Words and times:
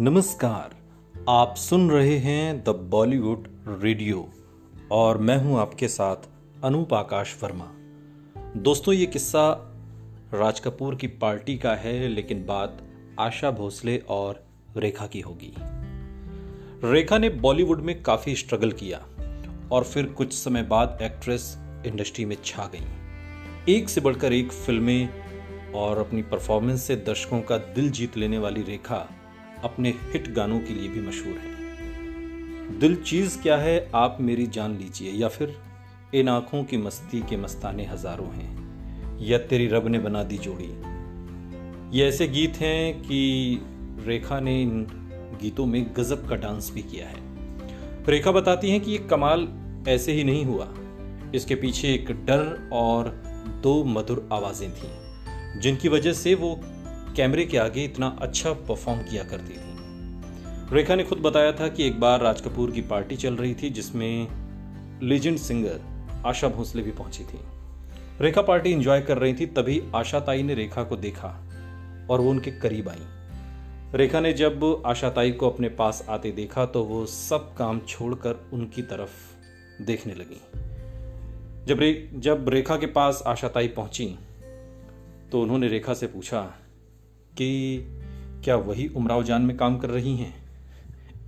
नमस्कार, 0.00 0.74
आप 1.28 1.54
सुन 1.56 1.90
रहे 1.90 2.16
हैं 2.18 2.64
द 2.64 2.68
बॉलीवुड 2.68 3.48
रेडियो 3.68 4.28
और 4.92 5.18
मैं 5.18 5.36
हूँ 5.36 5.58
आपके 5.60 5.88
साथ 5.88 6.16
अनूप 6.64 6.94
आकाश 6.94 7.36
वर्मा। 7.42 7.66
दोस्तों, 8.56 8.94
ये 8.94 9.06
किस्सा 9.06 9.72
राज 10.34 10.60
कपूर 10.60 10.94
की 10.94 11.06
पार्टी 11.06 11.58
का 11.58 11.74
है, 11.74 12.08
लेकिन 12.08 12.46
बात 12.46 12.78
आशा 13.20 13.50
भोसले 13.50 13.98
और 13.98 14.44
रेखा 14.76 15.06
की 15.06 15.20
होगी। 15.20 15.54
रेखा 16.84 17.18
ने 17.18 17.28
बॉलीवुड 17.28 17.80
में 17.80 18.02
काफ़ी 18.02 18.36
स्ट्रगल 18.36 18.72
किया 18.72 18.98
और 19.72 19.84
फिर 19.84 20.06
कुछ 20.06 20.32
समय 20.32 20.62
बाद 20.62 20.98
एक्ट्रेस 21.02 21.58
इंडस्ट्री 21.86 22.24
में 22.24 22.36
छा 22.44 22.70
गई। 22.74 23.74
एक 23.74 23.88
से 23.88 24.00
बढ़कर 24.00 24.32
एक 24.32 24.52
फ़िल्में 24.52 25.08
और 25.74 25.98
अपनी 25.98 26.22
परफॉर्मेंस 26.22 26.82
से 26.82 26.96
दर्शकों 26.96 27.40
का 27.40 27.58
दिल 27.58 27.90
जीत 27.90 28.16
लेने 28.16 28.38
वाली 28.38 28.62
रेखा 28.62 29.08
अपने 29.64 29.90
हिट 29.90 30.32
गानों 30.34 30.58
के 30.60 30.74
लिए 30.74 30.88
भी 30.88 31.00
मशहूर 31.00 31.34
हैं। 31.34 32.78
दिल 32.78 32.96
चीज़ 32.96 33.38
क्या 33.42 33.56
है, 33.56 33.90
आप 33.94 34.16
मेरी 34.20 34.46
जान 34.46 34.76
लीजिए, 34.76 35.12
या 35.12 35.28
फिर 35.28 35.56
इन 36.14 36.28
आँखों 36.28 36.64
की 36.64 36.76
मस्ती 36.76 37.20
के 37.20 37.36
मस्ताने 37.36 37.86
हज़ारों 37.86 38.28
हैं, 38.28 39.18
या 39.20 39.38
तेरी 39.38 39.66
रब 39.66 39.88
ने 39.88 39.98
बना 39.98 40.22
दी 40.22 40.38
जोड़ी। 40.38 40.72
ये 41.98 42.08
ऐसे 42.08 42.28
गीत 42.28 42.56
हैं 42.56 43.02
कि 43.02 43.60
रेखा 44.06 44.40
ने 44.40 44.62
इन 44.62 44.86
गीतों 45.42 45.66
में 45.66 45.84
गजब 45.96 46.28
का 46.28 46.36
डांस 46.36 46.70
भी 46.74 46.82
किया 46.82 47.06
है। 47.08 47.20
रेखा 48.08 48.32
बताती 48.32 48.70
हैं 48.70 48.80
कि 48.80 48.90
ये 48.90 48.98
कमाल 48.98 49.48
ऐसे 49.88 50.12
ही 50.12 50.24
नहीं 50.24 50.44
हुआ। 50.44 50.68
इसके 51.34 51.54
पीछे 51.54 51.94
एक 51.94 52.10
डर 52.26 52.70
और 52.72 53.08
दो 53.62 53.84
मधुर 53.84 54.28
आवाज़ें 54.32 54.70
थीं, 54.70 55.60
जिनकी 55.60 55.88
वजह 55.88 56.12
से 56.12 56.34
वो 56.34 56.60
कैमरे 57.16 57.44
के 57.44 57.58
आगे 57.58 57.84
इतना 57.84 58.16
अच्छा 58.22 58.52
परफॉर्म 58.52 59.02
किया 59.02 59.22
करती 59.24 59.54
थी। 59.54 60.74
रेखा 60.74 60.94
ने 60.94 61.04
खुद 61.04 61.18
बताया 61.18 61.52
था 61.52 61.68
कि 61.68 61.86
एक 61.86 62.00
बार 62.00 62.20
राज 62.20 62.40
कपूर 62.40 62.70
की 62.70 62.80
पार्टी 62.80 63.16
चल 63.16 63.34
रही 63.34 63.54
थी, 63.54 63.70
जिसमें 63.70 64.28
लीजेंड 65.02 65.38
सिंगर 65.38 65.80
आशा 66.26 66.48
भोसले 66.48 66.82
भी 66.82 66.90
पहुँची 66.90 67.24
थी। 67.24 67.38
रेखा 68.20 68.42
पार्टी 68.42 68.72
एंजॉय 68.72 69.00
कर 69.00 69.18
रही 69.18 69.34
थी, 69.34 69.46
तभी 69.46 69.82
आशा 69.94 70.20
ताई 70.20 70.42
ने 70.42 70.54
रेखा 70.54 70.82
को 70.84 70.96
देखा 70.96 71.28
और 72.10 72.20
वो 72.20 72.30
उनके 72.30 72.50
करीब 72.50 72.88
आई। 72.88 73.06
रेखा 73.94 74.20
ने 74.20 74.32
जब 74.32 74.82
आशा 74.86 75.10
ताई 75.10 75.32
को 75.32 75.50
अपने 75.50 75.68
पास 75.68 76.04
आते 76.08 76.30
देखा 76.32 76.66
तो 76.66 76.82
वो 76.84 77.04
सब 77.06 77.54
काम 77.54 77.80
छोड़कर 77.88 78.50
उनकी 78.52 78.82
तरफ़ 78.82 79.82
देखने 79.82 80.14
लगी। 80.14 80.40
जब 81.66 81.80
रे, 81.80 82.10
जब 82.14 82.48
रेखा 82.48 82.76
के 82.76 82.86
पास 82.86 83.22
आशा 83.26 83.48
ताई 83.48 83.68
पहुँची 83.68 84.06
तो 85.32 85.40
उन्होंने 85.40 85.68
रेखा 85.68 85.94
से 85.94 86.06
पूछा 86.06 86.40
कि 87.38 87.82
क्या 88.44 88.56
वही 88.56 88.88
उमराव 88.88 89.22
जान 89.22 89.42
में 89.42 89.56
काम 89.56 89.78
कर 89.78 89.90
रही 89.90 90.16
हैं? 90.16 90.34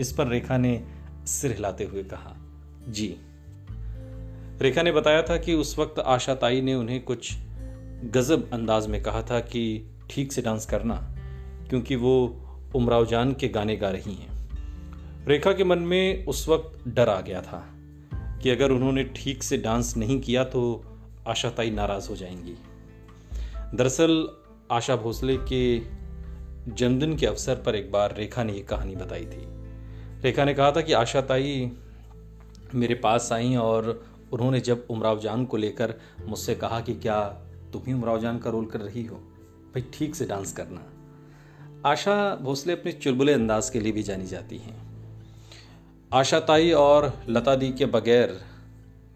इस 0.00 0.12
पर 0.12 0.26
रेखा 0.26 0.56
ने 0.56 0.84
सिर 1.26 1.52
हिलाते 1.52 1.84
हुए 1.84 2.02
कहा, 2.02 2.36
जी। 2.88 3.16
रेखा 4.60 4.82
ने 4.82 4.92
बताया 4.92 5.22
था 5.22 5.36
कि 5.36 5.54
उस 5.54 5.78
वक्त 5.78 5.98
आशा 5.98 6.34
ताई 6.34 6.60
ने 6.60 6.74
उन्हें 6.74 7.02
कुछ 7.04 7.34
गजब 8.04 8.50
अंदाज 8.52 8.86
में 8.86 9.02
कहा 9.02 9.22
था 9.22 9.40
कि 9.40 9.90
ठीक 10.10 10.32
से 10.32 10.42
डांस 10.42 10.66
करना, 10.66 11.14
क्योंकि 11.68 11.96
वो 11.96 12.14
उमराव 12.74 13.06
जान 13.06 13.32
के 13.32 13.48
गाने 13.48 13.76
गा 13.76 13.90
रही 13.90 14.14
हैं। 14.14 14.32
रेखा 15.26 15.52
के 15.52 15.64
मन 15.64 15.78
में 15.78 16.26
उस 16.26 16.48
वक्त 16.48 16.88
डर 16.88 17.08
आ 17.08 17.20
गया 17.20 17.40
था 17.40 17.64
कि 18.42 18.50
अगर 18.50 18.70
उन्होंने 18.70 19.04
ठीक 19.04 19.42
से 19.42 19.58
डांस 19.58 19.96
नहीं 19.96 20.20
किया 20.20 20.44
तो 20.44 20.84
आशाताई 21.28 21.70
नाराज़ 21.70 22.08
हो 22.08 22.16
जाएँगी। 22.16 22.54
दरअसल 23.74 24.28
आशा 24.70 24.96
भोसले 24.96 25.36
के 25.36 25.78
जन्मदिन 26.74 27.16
के 27.16 27.26
अवसर 27.26 27.54
पर 27.54 27.74
एक 27.76 27.90
बार 27.92 28.14
रेखा 28.16 28.44
ने 28.44 28.52
ये 28.52 28.60
कहानी 28.60 28.96
बताई 28.96 29.26
थी। 29.26 29.46
रेखा 30.22 30.44
ने 30.44 30.54
कहा 30.54 30.70
था 30.72 30.80
कि 30.80 30.92
आशा 30.92 31.20
ताई 31.20 31.70
मेरे 32.74 32.94
पास 32.94 33.28
आई 33.32 33.54
और 33.56 34.04
उन्होंने 34.32 34.60
जब 34.60 34.86
उमराव 34.90 35.20
जान 35.20 35.44
को 35.44 35.56
लेकर 35.56 35.94
मुझसे 36.26 36.54
कहा 36.54 36.80
कि 36.80 36.94
क्या 36.94 37.20
तुम 37.72 37.82
ही 37.86 37.92
उमराव 37.92 38.20
जान 38.20 38.38
का 38.38 38.50
रोल 38.50 38.66
कर 38.66 38.80
रही 38.80 39.04
हो? 39.06 39.16
भाई 39.74 39.84
ठीक 39.94 40.14
से 40.14 40.24
डांस 40.24 40.52
करना। 40.52 40.84
आशा 41.86 42.34
भोसले 42.36 42.72
अपने 42.72 42.92
चुलबुले 42.92 43.32
अंदाज 43.32 43.70
के 43.70 43.80
लिए 43.80 43.92
भी 43.92 44.02
जानी 44.02 44.26
जाती 44.26 44.58
हैं। 44.58 44.76
आशा 46.12 46.40
ताई 46.40 46.70
और 46.72 47.12
लता 47.28 47.54
दी 47.54 47.72
के 47.72 47.86
बगैर 47.86 48.40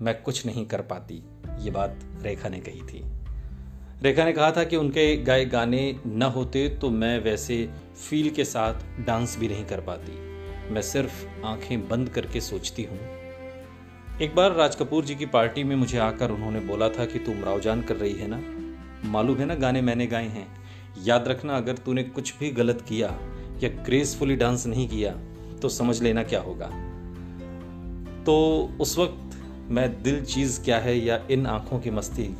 मैं 0.03 0.23
कुछ 0.23 0.47
नहीं 0.47 0.67
कर 0.67 0.81
पाती, 0.83 1.23
ये 1.59 1.71
बात 1.71 2.01
रेखा 2.23 2.49
ने 2.49 2.61
कही 2.61 2.83
थी। 2.83 3.05
रेखा 4.03 4.25
ने 4.25 4.33
कहा 4.33 4.51
था 4.53 4.65
कि 4.65 4.77
उनके 4.77 5.17
गाए 5.17 5.45
गाने 5.45 6.01
न 6.07 6.23
होते 6.23 6.69
तो 6.69 6.91
मैं 6.91 7.19
वैसे 7.21 7.69
फील 7.97 8.31
के 8.31 8.45
साथ 8.45 8.75
डांस 9.07 9.37
भी 9.39 9.49
नहीं 9.49 9.65
कर 9.67 9.81
पाती। 9.81 10.13
मैं 10.71 10.83
सिर्फ़ 10.83 11.47
आँखें 11.47 11.89
बंद 11.89 12.09
करके 12.09 12.41
सोचती 12.41 12.83
हूँ। 12.83 12.99
एक 14.23 14.35
बार 14.35 14.53
राज 14.53 14.77
कपूर 14.77 15.05
जी 15.05 15.15
की 15.15 15.27
पार्टी 15.27 15.65
में 15.65 15.77
मुझे 15.77 15.99
आकर 15.99 16.31
उन्होंने 16.31 16.61
बोला 16.61 16.89
था 16.89 17.05
कि 17.05 17.19
तुम 17.19 17.45
रावजान 17.45 17.83
कर 17.83 17.97
रही 17.97 18.13
है 18.13 18.29
ना? 18.31 18.41
मालूम 19.05 19.39
है 19.39 19.47
ना 19.47 19.55
गाने 19.55 19.83
मैंने 19.83 20.07
गाए 20.07 20.29
हैं। 20.29 20.47
याद 21.05 21.29
रखना, 21.29 21.57
अगर 21.57 21.77
तूने 21.77 22.03
कुछ 22.03 22.39
भी 22.39 22.51
गलत 22.51 22.85
किया 22.89 23.09
या 23.63 23.69
ग्रेसफुली 23.85 24.37
डांस 24.37 24.67
नहीं 24.67 24.89
किया 24.89 25.13
तो 25.63 25.69
समझ 25.69 26.03
लेना 26.03 26.23
क्या 26.23 26.41
होगा। 26.41 26.67
तो 28.25 28.37
उस 28.81 28.99
वक्त 28.99 29.41
मैं 29.71 30.03
दिल 30.03 30.25
चीज़ 30.25 30.65
क्या 30.65 30.79
है 30.79 30.99
या 30.99 31.27
इन 31.31 31.47
आँखों 31.47 31.81
की 31.81 31.91
मस्ती 31.91 32.35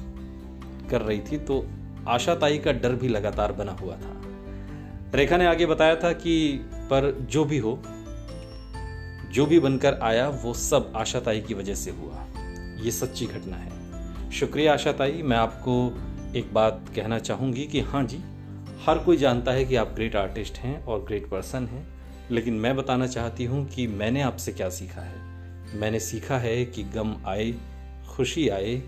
कर 0.91 1.01
रही 1.01 1.21
थी 1.21 1.39
तो 1.39 1.65
आशा 2.09 2.35
ताई 2.35 2.59
का 2.59 2.73
डर 2.73 2.95
भी 2.95 3.09
लगातार 3.09 3.53
बना 3.53 3.73
हुआ 3.73 3.97
था। 3.97 4.17
रेखा 5.15 5.37
ने 5.37 5.47
आगे 5.47 5.67
बताया 5.67 5.97
था 5.97 6.13
कि 6.13 6.61
पर 6.91 7.11
जो 7.31 7.45
भी 7.45 7.59
हो, 7.59 7.79
जो 9.33 9.47
भी 9.47 9.59
बनकर 9.61 9.99
आया, 10.03 10.29
वो 10.29 10.55
सब 10.55 10.93
आशा 10.97 11.21
ताई 11.21 11.41
की 11.41 11.55
वजह 11.55 11.75
से 11.75 11.91
हुआ। 11.91 12.27
ये 12.85 12.91
सच्ची 12.91 13.27
घटना 13.27 13.57
है। 13.57 14.31
शुक्रिया 14.31 14.73
आशा 14.73 14.93
ताई, 14.93 15.23
मैं 15.23 15.37
आपको 15.37 15.75
एक 16.37 16.53
बात 16.55 16.85
कहना 16.97 17.19
चाहूँगी 17.19 17.67
कि 17.67 17.81
हाँ 17.81 18.05
जी, 18.05 18.19
हर 18.87 18.99
कोई 18.99 19.17
जानता 19.17 19.53
है 19.53 19.65
कि 19.65 19.77
आप 19.77 19.93
ग्रेट 19.95 20.17
आर्टिस्ट 20.17 20.59
हैं 20.59 20.85
और 20.85 21.05
ग्रेट 21.05 21.29
पर्सन 21.31 21.67
हैं, 21.67 21.87
लेकिन 22.31 22.55
मैं 22.55 22.77
बताना 22.77 23.07
चाहती 23.07 23.45
हूँ 23.45 23.67
कि 23.69 23.87
मैंने 23.87 24.23
आपसे 24.23 24.53
क्या 24.53 24.69
सीखा 24.69 25.01
है। 25.01 25.79
मैंने 25.81 26.01
सीखा 26.01 26.39
है 26.39 26.65
कि 26.65 26.83
गम 26.83 27.15
आए, 27.27 27.55
खुशी 28.09 28.49
आए 28.49 28.83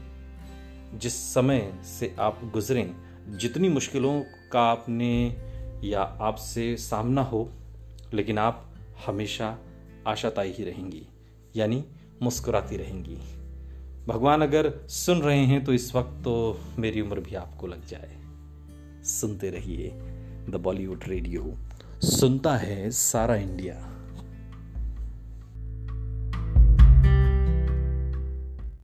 जिस 0.94 1.34
समय 1.34 1.72
से 1.84 2.16
आप 2.20 2.40
गुजरें, 2.52 2.94
जितनी 3.38 3.68
मुश्किलों 3.68 4.22
का 4.52 4.60
आपने 4.60 5.36
या 5.84 6.00
आपसे 6.00 6.76
सामना 6.76 7.22
हो, 7.22 7.50
लेकिन 8.14 8.38
आप 8.38 8.74
हमेशा 9.06 9.58
आशाताई 10.06 10.52
ही 10.52 10.64
रहेंगी, 10.64 11.06
यानी 11.56 11.84
मुस्कुराती 12.22 12.76
रहेंगी। 12.76 13.18
भगवान 14.06 14.42
अगर 14.42 14.86
सुन 14.88 15.18
रहे 15.18 15.46
हैं 15.46 15.64
तो 15.64 15.72
इस 15.72 15.94
वक्त 15.94 16.24
तो 16.24 16.60
मेरी 16.78 17.00
उम्र 17.00 17.20
भी 17.20 17.34
आपको 17.34 17.66
लग 17.66 17.86
जाए। 17.86 18.16
सुनते 19.04 19.50
रहिए 19.50 19.88
द 20.50 20.60
बॉलीवुड 20.62 21.04
रेडियो। 21.06 21.56
सुनता 22.02 22.56
है 22.56 22.90
सारा 22.90 23.36
इंडिया। 23.36 23.89